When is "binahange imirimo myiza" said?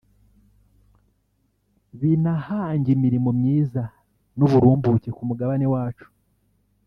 1.99-3.83